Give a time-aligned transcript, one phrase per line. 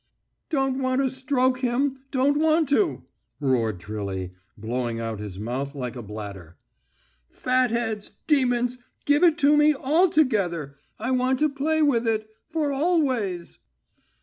[0.49, 3.05] "Don't want to stroke him, don't want to,"
[3.39, 6.57] roared Trilly, blowing out his mouth like a bladder.
[7.29, 8.11] "Fat heads!
[8.25, 8.79] Demons!
[9.05, 10.75] Give it to me altogether!
[10.97, 12.27] I want to play with it....
[12.47, 13.59] For always."